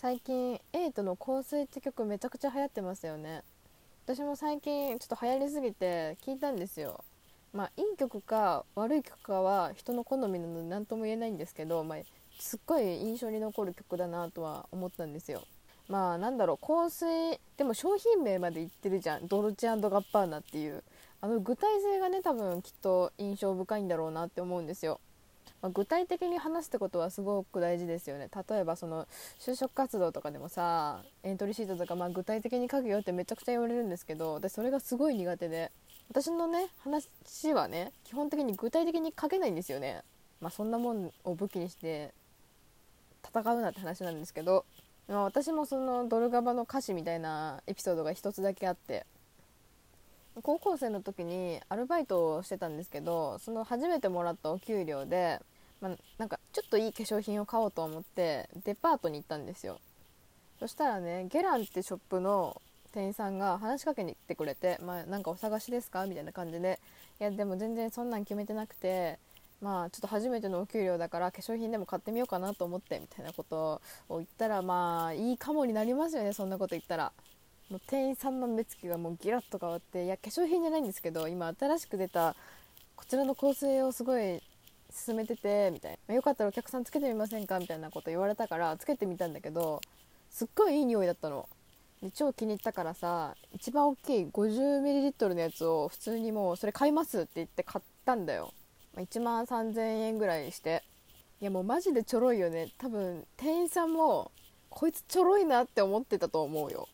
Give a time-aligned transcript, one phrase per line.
[0.00, 3.42] 最近エイトの香水って曲めちゃくちゃ流行ってますよね。
[4.06, 7.02] 私も最近ちょっと流行りすぎて聞いたんですよ。
[7.52, 11.98] まあいい曲か悪い曲かは人の好みなので何とも言えないんですけど、まあ、
[12.38, 15.42] すっごい印象に残る曲だなとは思ったんですよ。
[15.88, 19.26] まあなんだろう香水でも商品名まで言ってるじゃん。
[19.26, 20.84] ドルチェガッパーナっていう。
[21.20, 25.00] あの具体性がね多分きっと印象深いんだろうなって思うんですよ。
[25.60, 28.28] まあ、具体的に話すってことはすごく大事ですよね。
[28.48, 29.06] 例えばその
[29.40, 35.72] 就職活動とかでもさエントリーシートとかまあ具体的に書くよってめちゃくちゃ言われるんですけど私それがすごい苦手で。
[36.10, 37.06] 私のね話
[37.52, 40.02] はね基本的に具体的に書けないんですよね。
[40.40, 42.14] まあそんなもんを武器にして
[43.26, 44.64] 戦うなって話なんですけど、
[45.06, 49.06] まあ、私もそのドルガバの歌詞みたいなエピソードが一つだけあって。
[50.42, 55.40] 高校生の時にアルバイトをしてたんですけどその初めてもらったお給料で、
[55.80, 59.78] まあ、なんかちょっといい化粧品を買おうと思ってデパートに行ったんですよ
[60.58, 62.60] そしたらねゲランってショップの
[62.92, 66.80] 店員さんが話しかけに来てくれて「まあ、なんかお探しですか?」みたいな感じで
[67.20, 69.18] 「いやでも全然そんなん決めてなくて
[69.60, 77.12] まあちょっと初めてのお給料だから化粧品でも買ってみようかなと思って」みたいなことを言ったらまあいいかもになりますよねそんなこと言ったら。
[77.70, 82.34] もう店員さんの目つきがもうギラッと変わっていや化粧品じゃないんですけど今新しく出た
[82.96, 84.40] こちらの香水をすごい
[85.06, 86.14] 勧めててみたいな。
[86.14, 87.58] よかったらお客さんつけてみませんか？
[87.58, 89.82] みたいなこと言われたからつけてみたんだけど
[90.30, 91.46] すっごいいい匂いだったの。
[92.02, 98.54] で超気に入ったからさ一番大きい 50ml のやつを普通にもうそれ買いますって言って買ったんだよ。
[98.94, 100.82] ま1万3000円ぐらいして。
[101.40, 102.72] いやもうマジでちょろいよね。
[102.78, 104.32] 多分店員さんも
[104.70, 106.88] こいつちょろいなって思ってたと思うよ。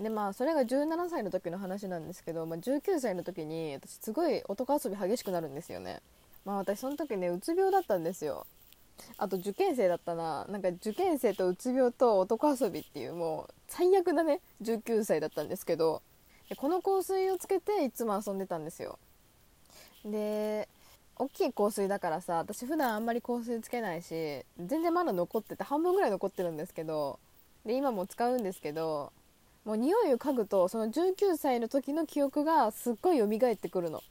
[0.00, 6.00] でまあそれが17歳の時の話なんですけど、まあ、19歳の時に私すごい男遊び激しくなるんですよね。
[6.44, 8.46] まあ私その時ねうつ病だったんですよ。
[9.18, 10.46] あと受験生だったな。
[10.48, 14.40] なんか受験生とうつ病と男遊びっていうもう最悪なね。
[14.62, 16.02] 19歳だったんですけど。
[16.56, 18.98] この香水をつけていつも遊んでたんですよ。
[20.04, 20.68] で
[21.16, 27.18] 大きい香水だからさ私普段あんまり香水つけないし全然まだ残ってて半分ぐらい残ってるんですけど。
[27.64, 29.12] で今も使うんですけど
[29.64, 34.02] もう匂いを嗅ぐとその19歳の時の記憶がすっごい蘇ってくるの。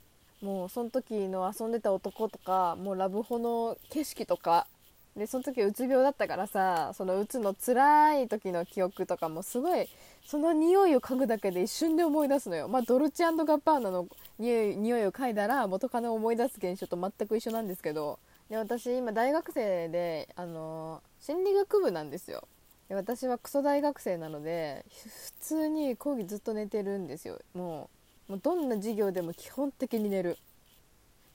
[0.42, 4.68] もうその時の遊んでた男とかもうラブホの景色とか。
[5.16, 9.90] でその時うつ病だったからさそのうつの辛い時の記憶とかもすごい
[10.24, 12.68] その匂いを嗅ぐだけで一瞬で思い出すのよ。
[12.68, 14.08] まあドルチェガッパーナの
[14.38, 18.20] 匂い匂いを嗅いだら元カノを思い出す現象と全く一緒なんですけど。
[18.50, 22.48] で私今大学生であの心理学部なんですよ。
[22.90, 27.40] で私はクソ大学生なので普通に講義ずっと寝てるんですよ。
[27.54, 27.90] も
[28.28, 30.38] うもうどんな授業でも基本的に寝る。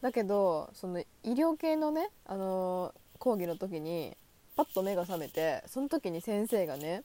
[0.00, 4.16] だけどその医療系のね、あのー、講義の時に
[4.54, 7.02] パッと目が覚めてその時に先生がね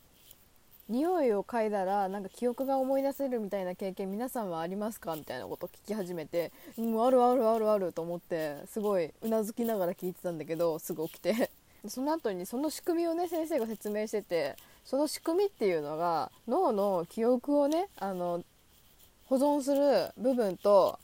[0.89, 11.51] 匂いを嗅いだらなんか記憶が思い出せるみたいな経験皆さんはありますかみたいなことを聞き始めてもうあるあるあるあると思ってすごいうなずきながら聞いてたんだけどすぐ起きて。
[11.87, 18.43] その後にその仕組みをね先生が説明しててその仕組みっていうのが脳の記憶をねあの
[19.25, 20.99] 保存する部分と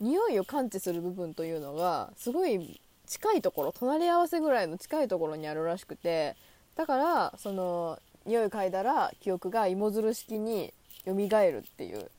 [0.00, 6.36] 匂いを感知する部分というのがすごい近いところ隣り合わせぐらいの近いところにあるらしくて
[6.76, 10.74] だからその匂い嗅いだら記憶が芋づる式に
[11.06, 12.10] 蘇るっていう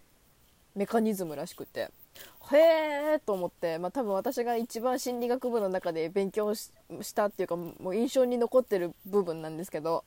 [0.76, 1.91] メカニズムらしくて。
[2.52, 6.72] へえと思って、まあ、多分私が一番心理学部の中で勉強し
[7.13, 10.03] たっていうかもう印象に残ってる部分なんですけど、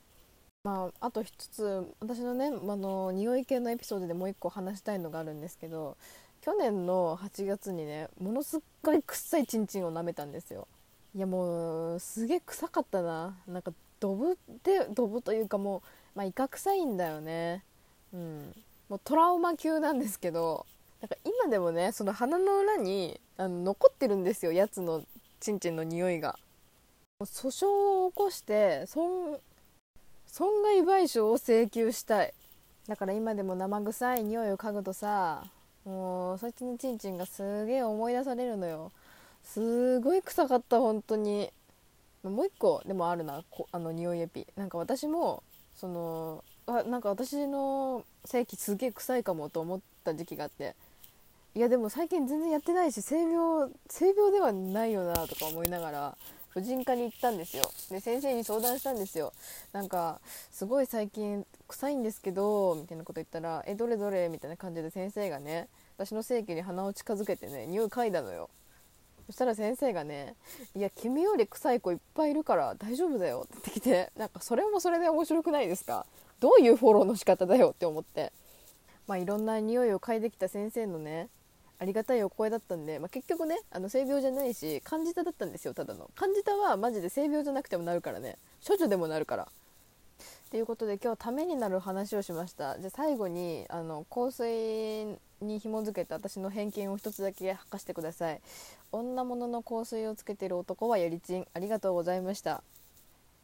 [0.63, 5.95] まあ、あと一つ私のねあの匂い系のエピソードでもう一個話したいのがあるんですけど
[6.41, 10.67] 去年の8月にねものすっごい臭いチンチンを舐めたんですよ。
[11.15, 13.37] いやもうすげえ臭かったな。
[13.47, 15.81] なんかドブでドブというかもう、
[16.15, 17.63] まあ、イカ臭いんだよね。
[18.13, 18.53] うん。
[18.89, 20.65] もうトラウマ級なんですけど
[21.03, 25.03] なんか今でもねその鼻の裏にあの残ってるんですよやつの
[25.41, 26.39] ちんちんの匂いが。
[27.19, 29.37] 訴訟を起こして損
[30.25, 32.33] 損害賠償を請求したい。
[32.87, 35.43] だから今でも生臭い匂いを嗅ぐとさ
[35.83, 38.93] もうそいつのちんちんがすげえ思い出されるのよ。
[39.43, 41.51] すごい臭かった本当に。
[42.23, 44.47] もう一個でもあるなあの匂いエピ。
[44.55, 45.43] なんか私も
[45.75, 50.77] そのあなんか私の性器すげえ臭いかもと思った時期があって。
[51.55, 56.17] いやでも最近全然やってないし性病性病ではないよなとか思いながら
[56.49, 57.63] 婦人科に行ったんですよ。
[57.91, 59.33] で先生に相談したんですよ。
[59.71, 60.19] なんか
[60.51, 64.29] すごい最近臭いんですけどみたいなこと言ったらえどれどれ？
[64.29, 65.67] みたいな感じで先生がね
[65.97, 68.49] 私の性器に鼻を近づけてね匂い嗅いだのよ。
[69.27, 70.35] そしたら先生がね
[70.75, 76.07] 「いや君より臭い子いっぱいいるから大丈夫だよ」って言ってきてなんかそれもそれで面白くないですか？
[76.39, 78.33] どういうフォローの仕方だよって思って。
[79.05, 81.27] まあいろんな匂いを嗅いできた先生のね
[81.83, 86.09] ありがたいお声だったんで、まあ、結局ねあの性病じゃないし漢字ただったんですよただの。
[86.15, 88.37] 漢字たはマジで性病じゃなくてもなるからね。
[88.65, 89.49] 処女でもなるから。
[90.49, 92.79] ということで今日ためになる話をしました。
[92.79, 98.39] じゃ最後にあの香水に紐づけた私の偏見を一つだけ吐かしてください。
[98.93, 102.63] 女物の香水をつけてる男はやりちんありがとうございました。